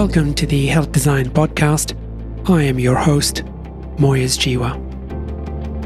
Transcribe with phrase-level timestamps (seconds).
[0.00, 1.94] Welcome to the Health Design Podcast.
[2.48, 3.44] I am your host,
[3.98, 4.72] Moyez Jiwa.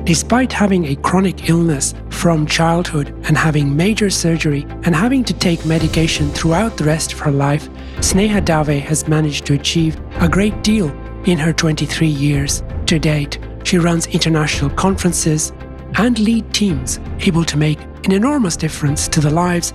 [0.05, 5.67] Despite having a chronic illness from childhood and having major surgery and having to take
[5.67, 10.63] medication throughout the rest of her life, Sneha Dave has managed to achieve a great
[10.63, 10.91] deal
[11.25, 13.41] in her 23 years to date.
[13.65, 15.53] She runs international conferences
[15.97, 19.75] and lead teams able to make an enormous difference to the lives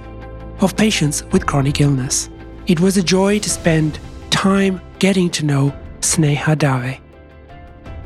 [0.62, 2.30] of patients with chronic illness.
[2.68, 4.00] It was a joy to spend
[4.40, 7.02] time getting to know Sneha Dave.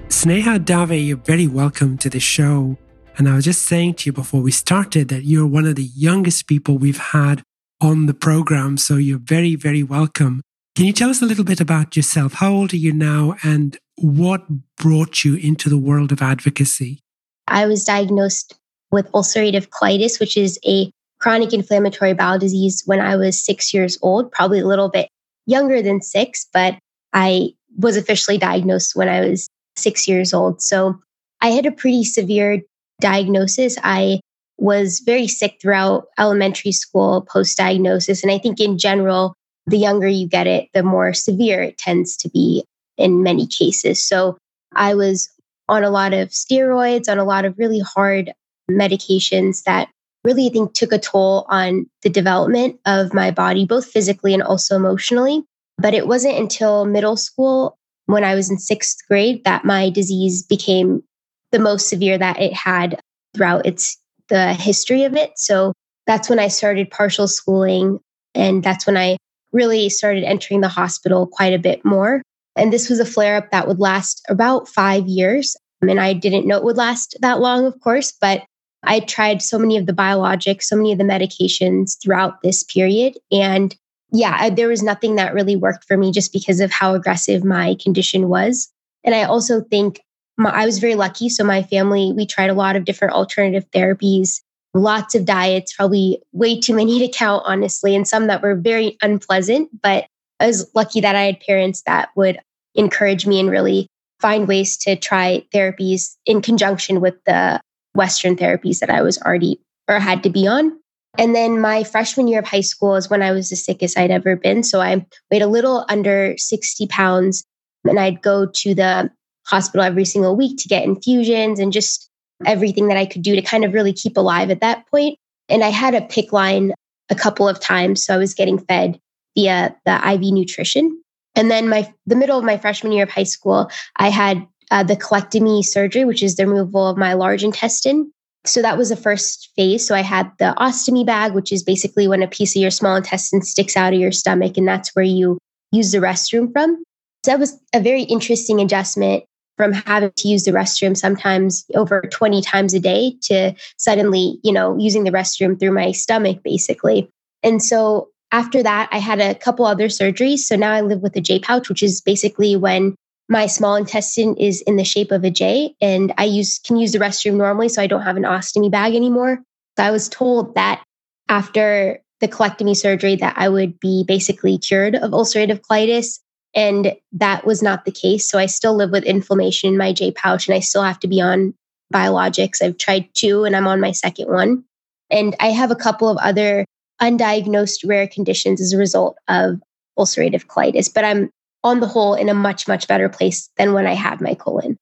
[0.07, 2.75] Sneha Dave, you're very welcome to the show.
[3.19, 5.91] And I was just saying to you before we started that you're one of the
[5.95, 7.43] youngest people we've had
[7.79, 8.77] on the program.
[8.77, 10.41] So you're very, very welcome.
[10.75, 12.33] Can you tell us a little bit about yourself?
[12.33, 14.41] How old are you now and what
[14.77, 16.99] brought you into the world of advocacy?
[17.47, 18.55] I was diagnosed
[18.89, 20.89] with ulcerative colitis, which is a
[21.19, 25.09] chronic inflammatory bowel disease when I was six years old, probably a little bit
[25.45, 26.77] younger than six, but
[27.13, 30.61] I was officially diagnosed when I was six years old.
[30.61, 30.99] So
[31.41, 32.61] I had a pretty severe
[33.01, 33.77] diagnosis.
[33.83, 34.19] I
[34.57, 38.23] was very sick throughout elementary school, post diagnosis.
[38.23, 39.33] And I think in general,
[39.65, 42.63] the younger you get it, the more severe it tends to be
[42.97, 44.05] in many cases.
[44.05, 44.37] So
[44.75, 45.29] I was
[45.69, 48.31] on a lot of steroids, on a lot of really hard
[48.69, 49.89] medications that
[50.23, 54.43] really, I think, took a toll on the development of my body, both physically and
[54.43, 55.43] also emotionally.
[55.77, 60.43] But it wasn't until middle school, when I was in sixth grade, that my disease
[60.43, 61.03] became
[61.51, 62.99] the most severe that it had
[63.35, 63.97] throughout its
[64.29, 65.31] the history of it.
[65.35, 65.73] So
[66.07, 67.99] that's when I started partial schooling.
[68.35, 69.17] And that's when I
[69.51, 72.21] really started entering the hospital quite a bit more.
[72.55, 75.55] And this was a flare up that would last about five years.
[75.81, 78.43] And I didn't know it would last that long, of course, but
[78.83, 83.17] I tried so many of the biologics, so many of the medications throughout this period.
[83.31, 83.75] And
[84.11, 87.43] yeah, I, there was nothing that really worked for me just because of how aggressive
[87.43, 88.69] my condition was.
[89.03, 90.01] And I also think
[90.37, 91.29] my, I was very lucky.
[91.29, 94.41] So my family, we tried a lot of different alternative therapies,
[94.73, 98.97] lots of diets, probably way too many to count, honestly, and some that were very
[99.01, 99.69] unpleasant.
[99.81, 100.05] But
[100.39, 102.39] I was lucky that I had parents that would
[102.75, 103.87] encourage me and really
[104.19, 107.59] find ways to try therapies in conjunction with the
[107.95, 110.77] Western therapies that I was already or had to be on.
[111.17, 114.11] And then my freshman year of high school is when I was the sickest I'd
[114.11, 114.63] ever been.
[114.63, 117.45] So I weighed a little under 60 pounds
[117.85, 119.11] and I'd go to the
[119.45, 122.09] hospital every single week to get infusions and just
[122.45, 125.19] everything that I could do to kind of really keep alive at that point.
[125.49, 126.73] And I had a PICC line
[127.09, 128.03] a couple of times.
[128.03, 128.99] So I was getting fed
[129.35, 130.99] via the IV nutrition.
[131.35, 134.81] And then my the middle of my freshman year of high school, I had uh,
[134.81, 138.11] the colectomy surgery, which is the removal of my large intestine.
[138.43, 139.87] So that was the first phase.
[139.87, 142.95] So I had the ostomy bag, which is basically when a piece of your small
[142.95, 145.37] intestine sticks out of your stomach, and that's where you
[145.71, 146.83] use the restroom from.
[147.23, 149.23] So that was a very interesting adjustment
[149.57, 154.51] from having to use the restroom sometimes over 20 times a day to suddenly, you
[154.51, 157.07] know, using the restroom through my stomach, basically.
[157.43, 160.39] And so after that, I had a couple other surgeries.
[160.39, 162.95] So now I live with a J pouch, which is basically when
[163.29, 166.91] my small intestine is in the shape of a J and I use can use
[166.91, 169.41] the restroom normally so I don't have an ostomy bag anymore.
[169.77, 170.83] So I was told that
[171.29, 176.19] after the colectomy surgery that I would be basically cured of ulcerative colitis
[176.55, 178.29] and that was not the case.
[178.29, 181.07] So I still live with inflammation in my J pouch and I still have to
[181.07, 181.53] be on
[181.93, 182.61] biologics.
[182.61, 184.63] I've tried two and I'm on my second one.
[185.09, 186.65] And I have a couple of other
[187.01, 189.61] undiagnosed rare conditions as a result of
[189.97, 191.29] ulcerative colitis, but I'm
[191.63, 194.77] on the whole in a much, much better place than when I had my colon.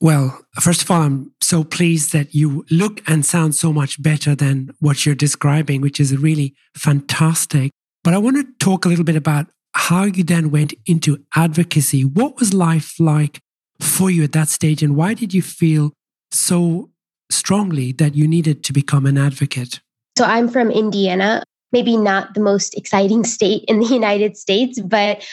[0.00, 4.34] Well, first of all, I'm so pleased that you look and sound so much better
[4.34, 7.70] than what you're describing, which is really fantastic.
[8.04, 12.04] But I want to talk a little bit about how you then went into advocacy.
[12.04, 13.40] What was life like
[13.80, 15.92] for you at that stage, and why did you feel
[16.30, 16.90] so
[17.30, 19.80] strongly that you needed to become an advocate?
[20.16, 21.42] So I'm from Indiana,
[21.72, 25.26] maybe not the most exciting state in the United States, but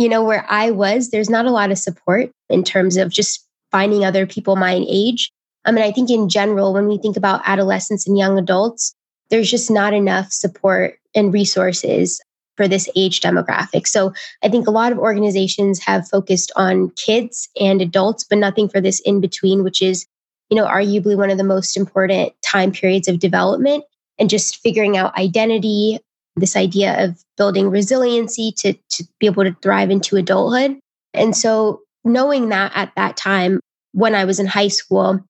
[0.00, 3.46] you know, where I was, there's not a lot of support in terms of just
[3.70, 5.30] finding other people my age.
[5.66, 8.94] I mean, I think in general, when we think about adolescents and young adults,
[9.28, 12.20] there's just not enough support and resources
[12.56, 13.86] for this age demographic.
[13.86, 18.68] So I think a lot of organizations have focused on kids and adults, but nothing
[18.68, 20.06] for this in between, which is,
[20.48, 23.84] you know, arguably one of the most important time periods of development
[24.18, 25.98] and just figuring out identity,
[26.40, 30.78] this idea of building resiliency to, to be able to thrive into adulthood.
[31.14, 33.60] And so, knowing that at that time,
[33.92, 35.20] when I was in high school,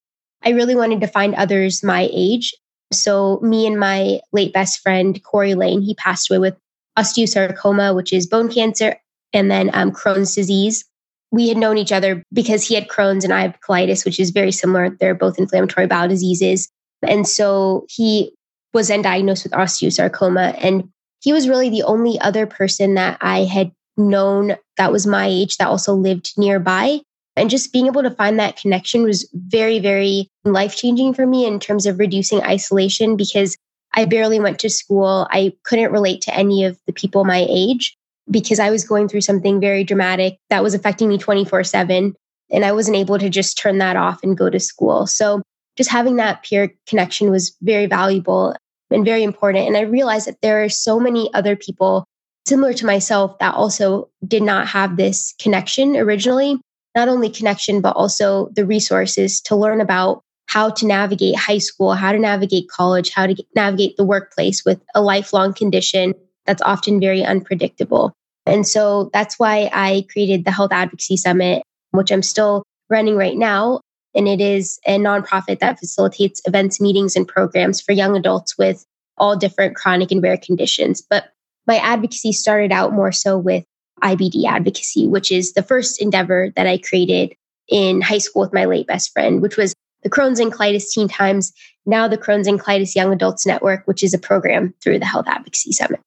[0.45, 2.55] I really wanted to find others my age.
[2.93, 6.57] So, me and my late best friend, Corey Lane, he passed away with
[6.99, 8.97] osteosarcoma, which is bone cancer.
[9.33, 10.85] and then um, Crohn's disease.
[11.33, 14.31] We had known each other because he had Crohn's and I have colitis, which is
[14.31, 14.91] very similar.
[14.91, 16.69] They're both inflammatory bowel diseases.
[17.07, 18.35] And so he
[18.75, 20.59] was then diagnosed with osteosarcoma.
[20.61, 20.89] And
[21.21, 25.57] he was really the only other person that I had known that was my age
[25.59, 27.01] that also lived nearby.
[27.37, 31.47] And just being able to find that connection was very, very life changing for me
[31.47, 33.57] in terms of reducing isolation because
[33.95, 35.27] I barely went to school.
[35.31, 37.97] I couldn't relate to any of the people my age
[38.31, 42.15] because I was going through something very dramatic that was affecting me 24 7.
[42.53, 45.07] And I wasn't able to just turn that off and go to school.
[45.07, 45.43] So
[45.77, 48.55] just having that peer connection was very valuable
[48.91, 49.67] and very important.
[49.67, 52.05] And I realized that there are so many other people
[52.47, 56.61] similar to myself that also did not have this connection originally.
[56.97, 61.95] Not only connection, but also the resources to learn about how to navigate high school,
[61.95, 66.13] how to navigate college, how to navigate the workplace with a lifelong condition
[66.47, 68.13] that's often very unpredictable.
[68.47, 71.63] And so that's why I created the Health Advocacy Summit,
[71.93, 73.81] which I'm still running right now.
[74.15, 78.85] And it is a nonprofit that facilitates events, meetings, and programs for young adults with
[79.17, 81.03] all different chronic and rare conditions.
[81.03, 81.33] But
[81.67, 83.65] my advocacy started out more so with
[84.03, 87.35] IBD advocacy, which is the first endeavor that I created
[87.69, 91.09] in high school with my late best friend, which was the Crohn's and Colitis Teen
[91.09, 91.53] Times,
[91.87, 95.27] now the Crohn's and Colitis Young Adults Network, which is a program through the Health
[95.29, 96.01] Advocacy Summit.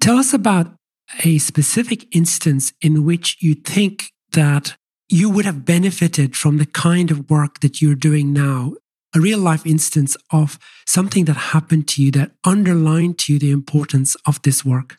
[0.00, 0.74] Tell us about
[1.24, 4.76] a specific instance in which you think that
[5.08, 8.74] you would have benefited from the kind of work that you're doing now.
[9.14, 13.50] A real life instance of something that happened to you that underlined to you the
[13.50, 14.96] importance of this work.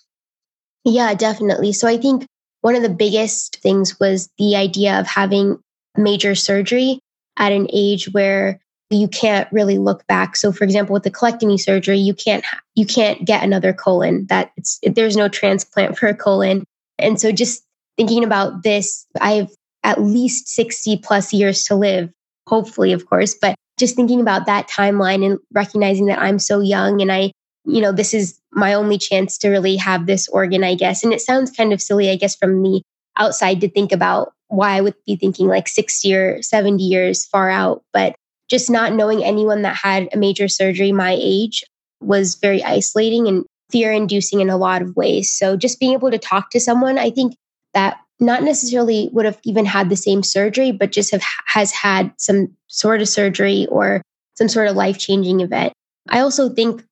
[0.84, 1.74] Yeah, definitely.
[1.74, 2.26] So I think
[2.62, 5.60] one of the biggest things was the idea of having
[5.96, 7.00] major surgery
[7.38, 8.60] at an age where
[8.90, 10.36] you can't really look back.
[10.36, 12.44] So, for example, with the colectomy surgery, you can't
[12.76, 14.26] you can't get another colon.
[14.28, 14.52] That
[14.82, 16.64] there's no transplant for a colon.
[16.98, 17.64] And so, just
[17.98, 19.52] thinking about this, I have
[19.84, 22.10] at least sixty plus years to live.
[22.48, 27.02] Hopefully, of course, but just thinking about that timeline and recognizing that I'm so young
[27.02, 27.32] and I,
[27.66, 31.04] you know, this is my only chance to really have this organ, I guess.
[31.04, 32.82] And it sounds kind of silly, I guess, from the
[33.18, 37.50] outside to think about why I would be thinking like 60 or 70 years far
[37.50, 37.84] out.
[37.94, 38.16] But
[38.50, 41.64] just not knowing anyone that had a major surgery my age
[42.02, 45.32] was very isolating and fear inducing in a lot of ways.
[45.32, 47.36] So just being able to talk to someone, I think
[47.74, 52.12] that not necessarily would have even had the same surgery, but just have has had
[52.18, 54.02] some sort of surgery or
[54.36, 55.74] some sort of life changing event.
[56.10, 56.84] I also think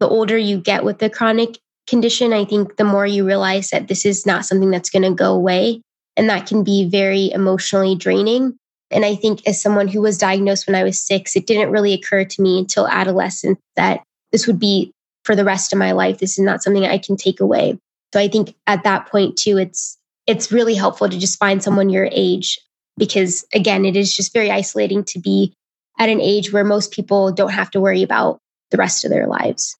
[0.00, 3.88] the older you get with the chronic condition, I think the more you realize that
[3.88, 5.82] this is not something that's going to go away.
[6.16, 8.56] And that can be very emotionally draining.
[8.90, 11.94] And I think as someone who was diagnosed when I was six, it didn't really
[11.94, 14.92] occur to me until adolescence that this would be
[15.24, 16.18] for the rest of my life.
[16.18, 17.78] This is not something I can take away.
[18.12, 19.96] So I think at that point too, it's
[20.26, 22.58] it's really helpful to just find someone your age
[22.96, 25.54] because again, it is just very isolating to be
[25.98, 28.38] at an age where most people don't have to worry about
[28.70, 29.76] the rest of their lives.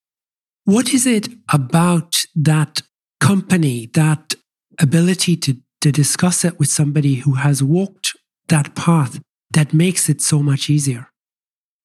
[0.65, 2.83] What is it about that
[3.21, 4.35] company, that
[4.81, 8.17] ability to, to discuss it with somebody who has walked
[8.49, 9.21] that path
[9.53, 11.09] that makes it so much easier?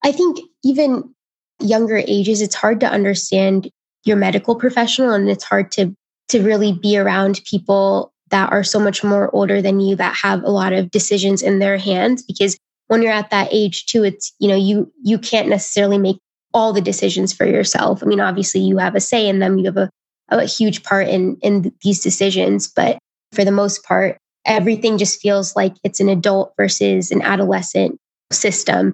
[0.03, 1.13] I think even
[1.60, 3.69] younger ages, it's hard to understand
[4.03, 5.93] your medical professional and it's hard to
[6.29, 10.43] to really be around people that are so much more older than you that have
[10.43, 12.57] a lot of decisions in their hands because
[12.88, 16.17] when you're at that age too it's you know you you can't necessarily make
[16.53, 19.65] all the decisions for yourself i mean obviously you have a say in them you
[19.65, 19.89] have a,
[20.29, 22.98] a huge part in in these decisions but
[23.34, 24.17] for the most part
[24.48, 28.00] everything just feels like it's an adult versus an adolescent
[28.31, 28.93] system.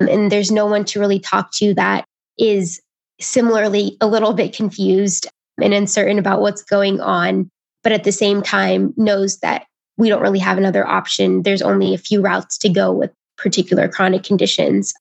[0.00, 2.04] And there's no one to really talk to that
[2.38, 2.80] is
[3.20, 5.28] similarly a little bit confused
[5.60, 7.48] and uncertain about what's going on,
[7.88, 9.64] but at the same time knows that
[9.96, 11.42] we don't really have another option.
[11.42, 14.92] There's only a few routes to go with particular chronic conditions.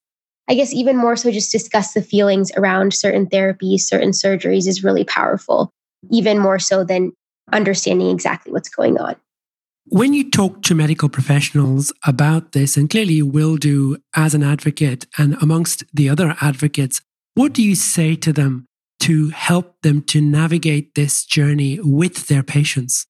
[0.47, 4.85] I guess even more so, just discuss the feelings around certain therapies, certain surgeries is
[4.85, 5.69] really powerful,
[6.11, 7.11] even more so than
[7.51, 9.17] understanding exactly what's going on.
[9.87, 14.43] When you talk to medical professionals about this, and clearly you will do as an
[14.43, 17.01] advocate and amongst the other advocates,
[17.33, 18.65] what do you say to them
[19.01, 23.05] to help them to navigate this journey with their patients?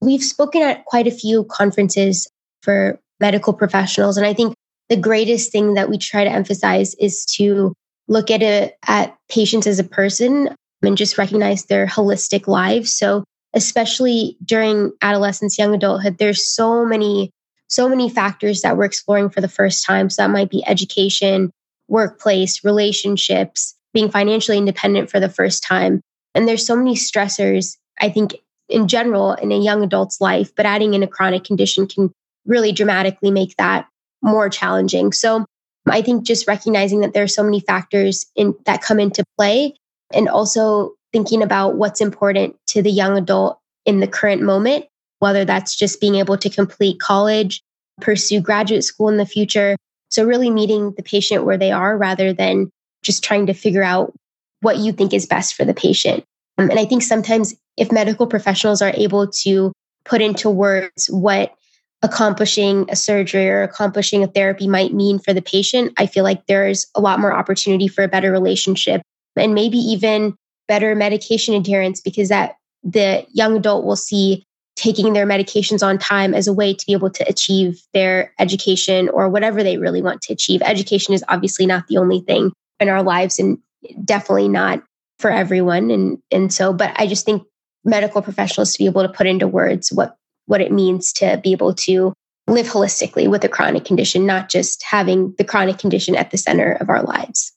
[0.00, 2.28] We've spoken at quite a few conferences
[2.62, 4.54] for medical professionals, and I think
[4.88, 7.72] the greatest thing that we try to emphasize is to
[8.08, 12.92] look at it at patients as a person and just recognize their holistic lives.
[12.92, 13.24] So
[13.54, 17.30] especially during adolescence, young adulthood, there's so many,
[17.68, 20.10] so many factors that we're exploring for the first time.
[20.10, 21.50] So that might be education,
[21.88, 26.00] workplace, relationships, being financially independent for the first time.
[26.34, 27.76] And there's so many stressors.
[28.00, 28.36] I think
[28.68, 32.10] in general in a young adult's life, but adding in a chronic condition can
[32.46, 33.86] really dramatically make that
[34.22, 35.12] more challenging.
[35.12, 35.44] So
[35.88, 39.74] I think just recognizing that there are so many factors in that come into play
[40.12, 44.86] and also thinking about what's important to the young adult in the current moment,
[45.18, 47.62] whether that's just being able to complete college,
[48.00, 49.76] pursue graduate school in the future.
[50.10, 52.70] So really meeting the patient where they are rather than
[53.02, 54.12] just trying to figure out
[54.60, 56.24] what you think is best for the patient.
[56.58, 59.72] Um, and I think sometimes if medical professionals are able to
[60.04, 61.54] put into words what
[62.02, 66.46] accomplishing a surgery or accomplishing a therapy might mean for the patient, I feel like
[66.46, 69.02] there's a lot more opportunity for a better relationship
[69.36, 70.34] and maybe even
[70.68, 74.44] better medication adherence because that the young adult will see
[74.74, 79.08] taking their medications on time as a way to be able to achieve their education
[79.10, 80.62] or whatever they really want to achieve.
[80.62, 82.52] Education is obviously not the only thing
[82.82, 83.58] in our lives and
[84.04, 84.82] definitely not
[85.18, 87.42] for everyone and and so but I just think
[87.84, 91.52] medical professionals to be able to put into words what what it means to be
[91.52, 92.12] able to
[92.46, 96.72] live holistically with a chronic condition, not just having the chronic condition at the center
[96.72, 97.52] of our lives.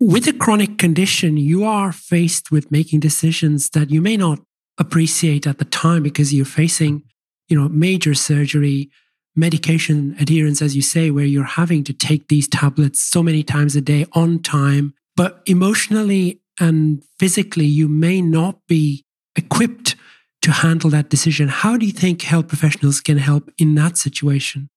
[0.00, 4.40] With a chronic condition, you are faced with making decisions that you may not
[4.78, 7.02] appreciate at the time because you're facing,
[7.48, 8.90] you know, major surgery,
[9.38, 13.76] medication adherence, as you say, where you're having to take these tablets so many times
[13.76, 14.94] a day on time.
[15.16, 19.04] But emotionally and physically, you may not be
[19.36, 19.94] equipped
[20.42, 21.48] to handle that decision.
[21.48, 24.68] How do you think health professionals can help in that situation?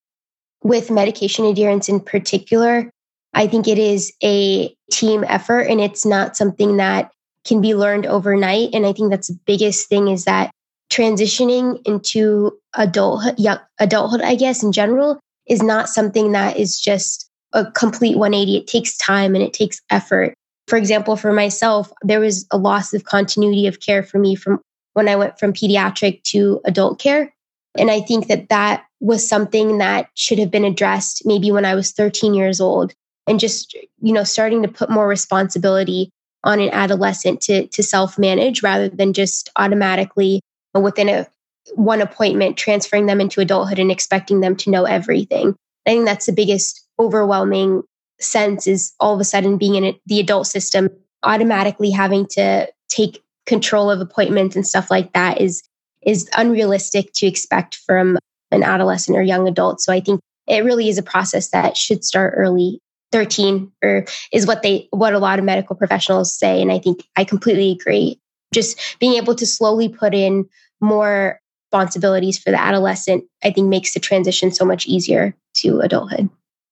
[0.63, 2.91] With medication adherence in particular,
[3.33, 7.11] I think it is a team effort and it's not something that
[7.45, 8.69] can be learned overnight.
[8.73, 10.51] And I think that's the biggest thing is that
[10.91, 17.29] transitioning into adulthood, young, adulthood, I guess, in general, is not something that is just
[17.53, 18.57] a complete 180.
[18.57, 20.33] It takes time and it takes effort.
[20.67, 24.61] For example, for myself, there was a loss of continuity of care for me from
[24.93, 27.33] when I went from pediatric to adult care.
[27.77, 31.73] And I think that that was something that should have been addressed maybe when I
[31.73, 32.93] was 13 years old
[33.27, 36.09] and just, you know, starting to put more responsibility
[36.43, 40.41] on an adolescent to, to self manage rather than just automatically
[40.73, 41.27] within a
[41.75, 45.55] one appointment transferring them into adulthood and expecting them to know everything.
[45.85, 47.83] I think that's the biggest overwhelming
[48.19, 50.89] sense is all of a sudden being in the adult system,
[51.23, 55.63] automatically having to take control of appointments and stuff like that is
[56.03, 58.17] is unrealistic to expect from
[58.51, 59.81] an adolescent or young adult.
[59.81, 62.79] So I think it really is a process that should start early.
[63.11, 67.03] 13 or is what they what a lot of medical professionals say and I think
[67.17, 68.21] I completely agree.
[68.53, 70.47] Just being able to slowly put in
[70.81, 71.39] more
[71.71, 76.29] responsibilities for the adolescent I think makes the transition so much easier to adulthood.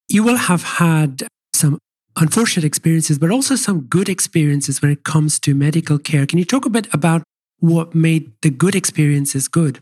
[0.08, 1.78] You will have had some
[2.16, 6.26] unfortunate experiences, but also some good experiences when it comes to medical care.
[6.26, 7.22] Can you talk a bit about
[7.60, 9.80] what made the good experiences good?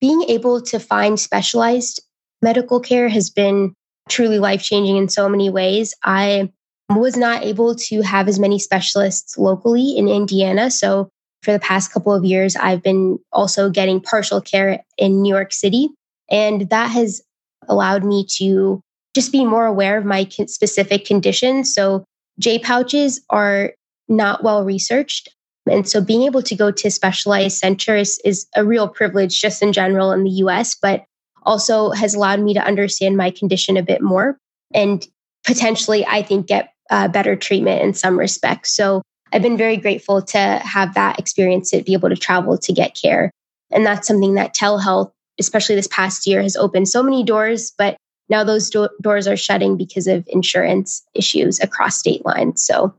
[0.00, 2.00] Being able to find specialized
[2.40, 3.74] medical care has been
[4.08, 5.94] truly life changing in so many ways.
[6.04, 6.52] I
[6.90, 10.70] was not able to have as many specialists locally in Indiana.
[10.70, 11.10] So,
[11.42, 15.52] for the past couple of years, I've been also getting partial care in New York
[15.52, 15.88] City.
[16.30, 17.22] And that has
[17.68, 18.80] allowed me to
[19.14, 21.72] just be more aware of my specific conditions.
[21.72, 22.04] So
[22.38, 23.72] J pouches are
[24.08, 25.28] not well researched.
[25.70, 29.72] And so being able to go to specialized centers is a real privilege just in
[29.72, 31.04] general in the US, but
[31.42, 34.38] also has allowed me to understand my condition a bit more
[34.74, 35.06] and
[35.44, 38.74] potentially, I think, get uh, better treatment in some respects.
[38.74, 42.72] So I've been very grateful to have that experience to be able to travel to
[42.72, 43.30] get care.
[43.70, 47.96] And that's something that telehealth, especially this past year, has opened so many doors, but
[48.28, 52.64] now those do- doors are shutting because of insurance issues across state lines.
[52.64, 52.94] So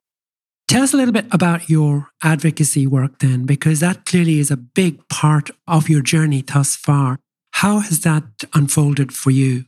[0.67, 4.57] Tell us a little bit about your advocacy work then, because that clearly is a
[4.57, 7.17] big part of your journey thus far.
[7.53, 9.65] How has that unfolded for you?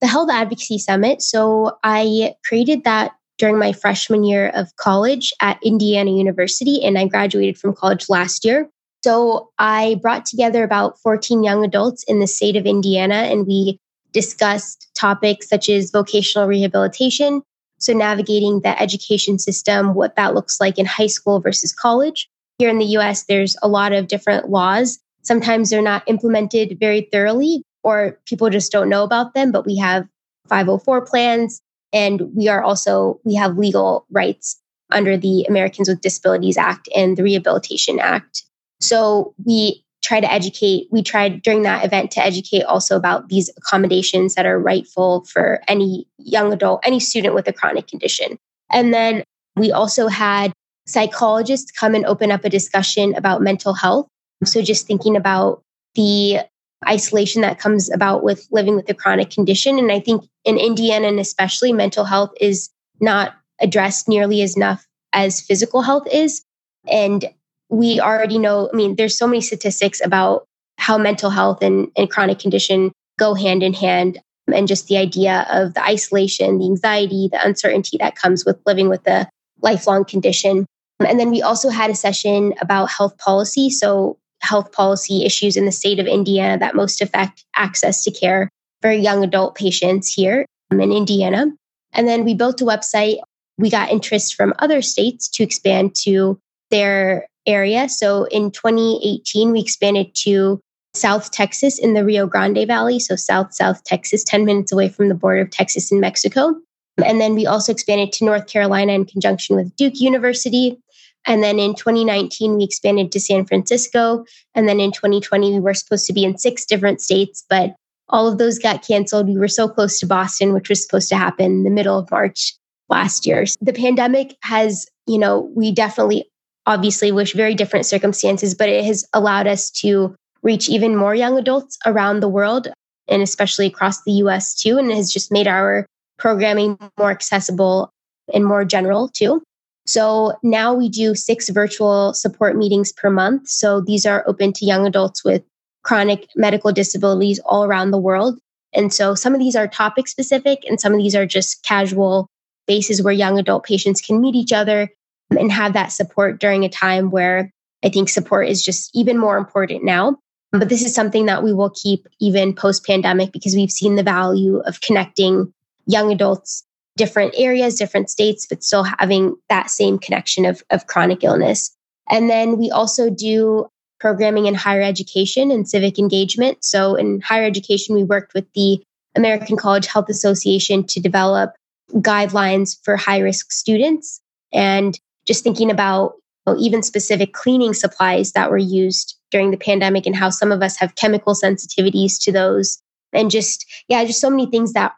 [0.00, 1.20] The Health Advocacy Summit.
[1.20, 7.08] So I created that during my freshman year of college at Indiana University, and I
[7.08, 8.70] graduated from college last year.
[9.02, 13.80] So I brought together about 14 young adults in the state of Indiana, and we
[14.12, 17.42] discussed topics such as vocational rehabilitation.
[17.80, 22.28] So, navigating the education system, what that looks like in high school versus college.
[22.58, 25.00] Here in the US, there's a lot of different laws.
[25.22, 29.76] Sometimes they're not implemented very thoroughly, or people just don't know about them, but we
[29.78, 30.06] have
[30.48, 31.60] 504 plans.
[31.92, 37.16] And we are also, we have legal rights under the Americans with Disabilities Act and
[37.16, 38.44] the Rehabilitation Act.
[38.80, 43.48] So we try to educate we tried during that event to educate also about these
[43.56, 48.36] accommodations that are rightful for any young adult any student with a chronic condition
[48.70, 49.22] and then
[49.54, 50.52] we also had
[50.88, 54.08] psychologists come and open up a discussion about mental health
[54.44, 55.62] So just thinking about
[55.94, 56.40] the
[56.86, 59.78] isolation that comes about with living with a chronic condition.
[59.78, 62.70] And I think in Indiana and especially mental health is
[63.00, 66.42] not addressed nearly as enough as physical health is.
[66.88, 67.24] And
[67.68, 70.46] we already know, I mean, there's so many statistics about
[70.78, 74.20] how mental health and, and chronic condition go hand in hand.
[74.52, 78.88] And just the idea of the isolation, the anxiety, the uncertainty that comes with living
[78.88, 79.28] with a
[79.60, 80.66] lifelong condition.
[80.98, 83.70] And then we also had a session about health policy.
[83.70, 88.48] So, health policy issues in the state of Indiana that most affect access to care
[88.80, 91.46] for young adult patients here um, in Indiana.
[91.92, 93.18] And then we built a website.
[93.58, 96.38] We got interest from other states to expand to
[96.70, 97.88] their area.
[97.88, 100.60] So in 2018, we expanded to
[100.94, 102.98] South Texas in the Rio Grande Valley.
[102.98, 106.54] So South, South Texas, 10 minutes away from the border of Texas and Mexico.
[107.02, 110.78] And then we also expanded to North Carolina in conjunction with Duke University.
[111.26, 114.24] And then in 2019, we expanded to San Francisco.
[114.54, 117.74] And then in 2020, we were supposed to be in six different states, but
[118.08, 119.28] all of those got canceled.
[119.28, 122.54] We were so close to Boston, which was supposed to happen the middle of March
[122.88, 123.44] last year.
[123.60, 126.26] The pandemic has, you know, we definitely
[126.66, 131.38] obviously wish very different circumstances, but it has allowed us to reach even more young
[131.38, 132.68] adults around the world
[133.08, 134.78] and especially across the US too.
[134.78, 135.86] And it has just made our
[136.18, 137.90] programming more accessible
[138.32, 139.42] and more general too.
[139.86, 143.48] So now we do six virtual support meetings per month.
[143.48, 145.42] So these are open to young adults with
[145.82, 148.38] chronic medical disabilities all around the world.
[148.72, 152.28] And so some of these are topic specific and some of these are just casual
[152.66, 154.88] bases where young adult patients can meet each other
[155.30, 157.50] and have that support during a time where
[157.84, 160.16] I think support is just even more important now.
[160.52, 164.02] But this is something that we will keep even post pandemic because we've seen the
[164.02, 165.52] value of connecting
[165.86, 166.64] young adults,
[166.96, 171.74] different areas, different states, but still having that same connection of, of chronic illness.
[172.10, 173.66] And then we also do
[173.98, 176.64] programming in higher education and civic engagement.
[176.64, 178.82] So in higher education, we worked with the
[179.14, 181.54] American College Health Association to develop
[181.94, 184.20] guidelines for high risk students
[184.52, 186.14] and just thinking about
[186.46, 190.62] know, even specific cleaning supplies that were used during the pandemic and how some of
[190.62, 192.80] us have chemical sensitivities to those.
[193.12, 194.92] And just, yeah, just so many things that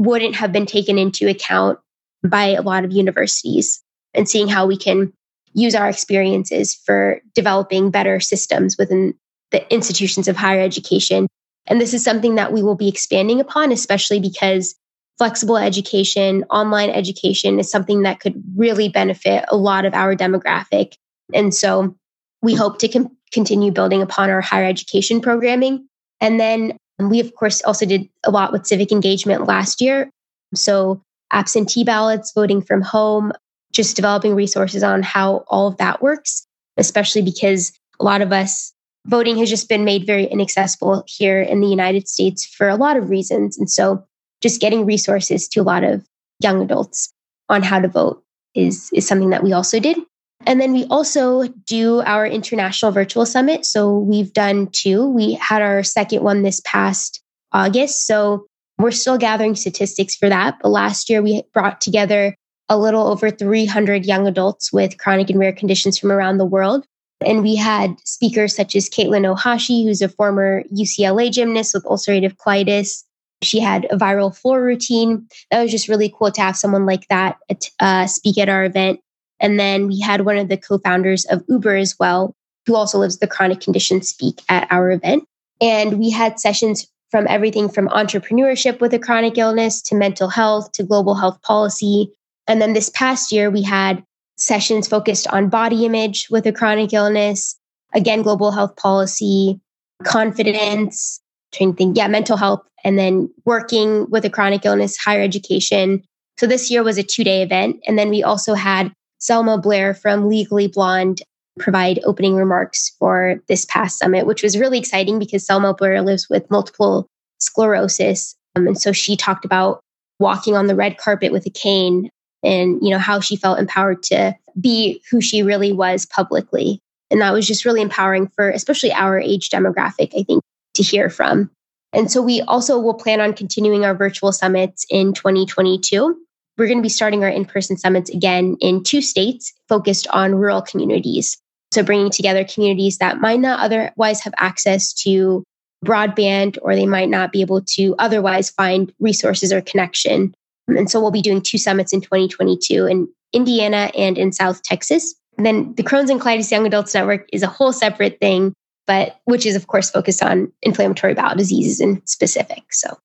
[0.00, 1.78] wouldn't have been taken into account
[2.26, 3.82] by a lot of universities
[4.14, 5.12] and seeing how we can
[5.52, 9.12] use our experiences for developing better systems within
[9.50, 11.26] the institutions of higher education.
[11.66, 14.74] And this is something that we will be expanding upon, especially because
[15.18, 20.94] flexible education, online education is something that could really benefit a lot of our demographic.
[21.34, 21.94] And so
[22.40, 25.86] we hope to com- continue building upon our higher education programming.
[26.22, 30.10] And then we, of course, also did a lot with civic engagement last year.
[30.54, 33.32] So absentee ballots, voting from home,
[33.72, 38.72] just developing resources on how all of that works, especially because a lot of us
[39.06, 42.96] voting has just been made very inaccessible here in the United States for a lot
[42.96, 43.56] of reasons.
[43.56, 44.04] And so
[44.40, 46.04] just getting resources to a lot of
[46.42, 47.12] young adults
[47.48, 48.22] on how to vote
[48.54, 49.98] is, is something that we also did.
[50.46, 53.66] And then we also do our international virtual summit.
[53.66, 55.06] So we've done two.
[55.06, 57.22] We had our second one this past
[57.52, 58.06] August.
[58.06, 58.46] So
[58.78, 60.56] we're still gathering statistics for that.
[60.62, 62.34] But last year we brought together
[62.68, 66.86] a little over 300 young adults with chronic and rare conditions from around the world.
[67.24, 72.36] And we had speakers such as Katelyn Ohashi, who's a former UCLA gymnast with ulcerative
[72.36, 73.04] colitis,
[73.42, 75.26] she had a viral floor routine.
[75.50, 77.38] That was just really cool to have someone like that
[77.78, 79.00] uh, speak at our event.
[79.40, 82.34] And then we had one of the co founders of Uber as well,
[82.66, 85.24] who also lives the chronic condition, speak at our event.
[85.60, 90.72] And we had sessions from everything from entrepreneurship with a chronic illness to mental health
[90.72, 92.12] to global health policy.
[92.46, 94.04] And then this past year, we had
[94.36, 97.58] sessions focused on body image with a chronic illness,
[97.94, 99.60] again, global health policy,
[100.04, 101.20] confidence,
[101.52, 106.02] trying to think, yeah, mental health, and then working with a chronic illness, higher education.
[106.38, 107.80] So this year was a two day event.
[107.86, 111.22] And then we also had Selma Blair from Legally Blonde
[111.58, 116.28] provide opening remarks for this past summit, which was really exciting because Selma Blair lives
[116.28, 117.06] with multiple
[117.38, 118.34] sclerosis.
[118.56, 119.80] Um, and so she talked about
[120.18, 122.10] walking on the red carpet with a cane
[122.42, 126.80] and you know how she felt empowered to be who she really was publicly
[127.10, 130.42] and that was just really empowering for especially our age demographic i think
[130.74, 131.50] to hear from.
[131.92, 136.16] And so we also will plan on continuing our virtual summits in 2022.
[136.60, 140.34] We're going to be starting our in person summits again in two states focused on
[140.34, 141.38] rural communities.
[141.72, 145.42] So bringing together communities that might not otherwise have access to
[145.82, 150.34] broadband or they might not be able to otherwise find resources or connection.
[150.68, 155.14] And so we'll be doing two summits in 2022 in Indiana and in South Texas.
[155.38, 158.52] And then the Crohn's and Colitis Young Adults Network is a whole separate thing
[158.86, 162.64] but which is, of course, focused on inflammatory bowel diseases in specific.
[162.70, 162.98] So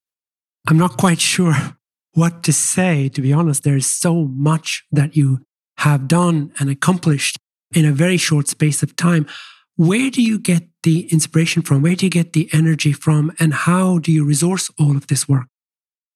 [0.67, 1.53] I'm not quite sure
[2.15, 3.63] what to say, to be honest.
[3.63, 5.41] There's so much that you
[5.77, 7.37] have done and accomplished
[7.73, 9.27] in a very short space of time.
[9.75, 11.81] Where do you get the inspiration from?
[11.81, 13.33] Where do you get the energy from?
[13.39, 15.47] And how do you resource all of this work?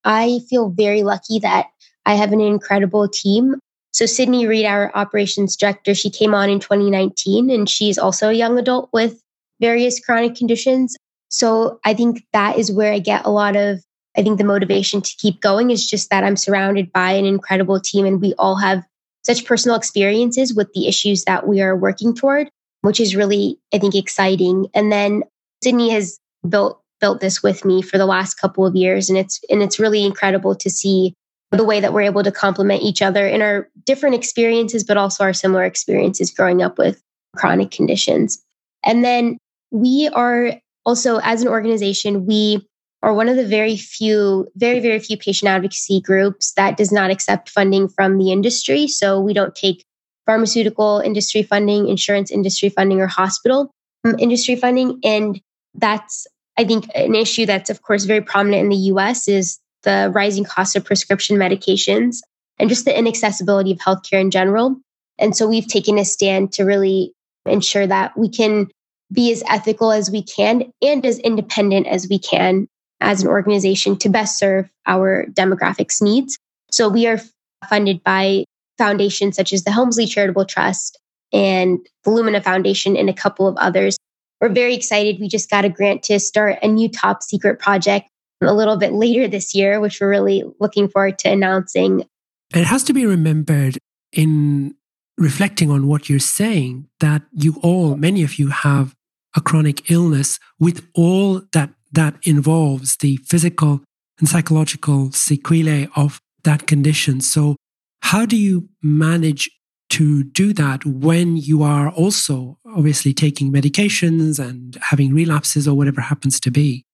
[0.04, 1.66] I feel very lucky that
[2.06, 3.56] I have an incredible team.
[3.92, 8.32] So, Sydney Reed, our operations director, she came on in 2019 and she's also a
[8.32, 9.20] young adult with
[9.60, 10.96] various chronic conditions.
[11.28, 13.82] So, I think that is where I get a lot of,
[14.16, 17.80] I think the motivation to keep going is just that I'm surrounded by an incredible
[17.80, 18.84] team and we all have
[19.24, 23.78] such personal experiences with the issues that we are working toward, which is really, I
[23.78, 24.66] think, exciting.
[24.74, 25.22] And then
[25.62, 26.18] Sydney has
[26.48, 29.80] built built this with me for the last couple of years and it's and it's
[29.80, 31.14] really incredible to see
[31.50, 35.24] the way that we're able to complement each other in our different experiences but also
[35.24, 37.02] our similar experiences growing up with
[37.36, 38.42] chronic conditions
[38.84, 39.38] and then
[39.70, 40.52] we are
[40.84, 42.66] also as an organization we
[43.02, 47.10] are one of the very few very very few patient advocacy groups that does not
[47.10, 49.84] accept funding from the industry so we don't take
[50.26, 53.70] pharmaceutical industry funding insurance industry funding or hospital
[54.04, 55.40] um, industry funding and
[55.74, 56.26] that's
[56.60, 60.44] I think an issue that's, of course, very prominent in the US is the rising
[60.44, 62.18] cost of prescription medications
[62.58, 64.76] and just the inaccessibility of healthcare in general.
[65.18, 67.14] And so we've taken a stand to really
[67.46, 68.68] ensure that we can
[69.10, 72.68] be as ethical as we can and as independent as we can
[73.00, 76.38] as an organization to best serve our demographics needs.
[76.70, 77.20] So we are
[77.68, 78.44] funded by
[78.78, 80.98] foundations such as the Helmsley Charitable Trust
[81.32, 83.96] and the Lumina Foundation and a couple of others
[84.40, 85.20] we're very excited.
[85.20, 88.08] We just got a grant to start a new top secret project
[88.40, 92.06] a little bit later this year, which we're really looking forward to announcing.
[92.54, 93.78] It has to be remembered
[94.12, 94.74] in
[95.18, 98.94] reflecting on what you're saying that you all, many of you have
[99.36, 103.82] a chronic illness with all that that involves the physical
[104.18, 107.20] and psychological sequelae of that condition.
[107.20, 107.56] So
[108.02, 109.50] how do you manage
[109.90, 116.00] to do that when you are also obviously taking medications and having relapses or whatever
[116.00, 116.84] happens to be?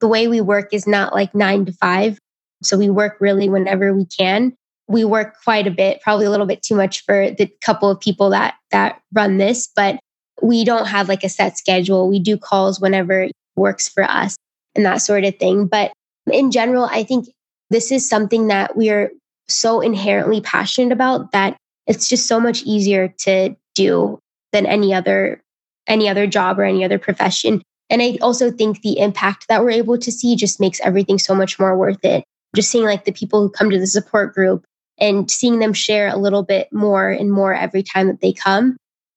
[0.00, 2.18] The way we work is not like nine to five.
[2.62, 4.54] So we work really whenever we can.
[4.86, 8.00] We work quite a bit, probably a little bit too much for the couple of
[8.00, 9.98] people that that run this, but
[10.40, 12.08] we don't have like a set schedule.
[12.08, 14.36] We do calls whenever works for us
[14.74, 15.66] and that sort of thing.
[15.66, 15.92] But
[16.30, 17.28] in general, I think
[17.70, 19.10] this is something that we are
[19.48, 24.18] so inherently passionate about that it's just so much easier to do
[24.52, 25.40] than any other
[25.86, 27.62] any other job or any other profession.
[27.90, 31.34] And i also think the impact that we're able to see just makes everything so
[31.34, 32.24] much more worth it.
[32.54, 34.64] Just seeing like the people who come to the support group
[34.98, 38.76] and seeing them share a little bit more and more every time that they come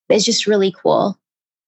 [0.09, 1.17] is just really cool.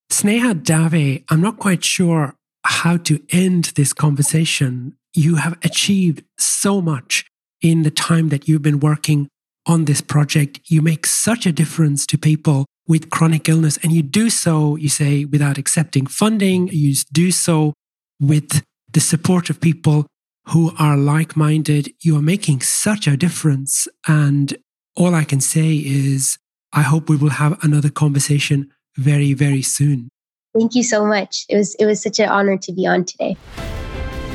[0.09, 6.81] Sneha dave i'm not quite sure how to end this conversation you have achieved so
[6.81, 7.25] much
[7.61, 9.27] in the time that you've been working
[9.65, 10.59] on this project.
[10.67, 14.89] You make such a difference to people with chronic illness, and you do so, you
[14.89, 16.67] say, without accepting funding.
[16.67, 17.73] You do so
[18.19, 20.05] with the support of people
[20.49, 21.93] who are like minded.
[22.01, 23.87] You are making such a difference.
[24.07, 24.57] And
[24.97, 26.37] all I can say is,
[26.73, 30.09] I hope we will have another conversation very, very soon.
[30.53, 31.45] Thank you so much.
[31.49, 33.35] It was, it was such an honor to be on today.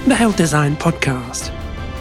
[0.07, 1.55] The Health Design Podcast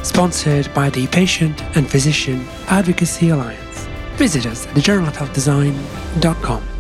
[0.08, 3.88] sponsored by the Patient and Physician Advocacy Alliance.
[4.15, 6.76] Visit us at thejournalofhealthdesign.com.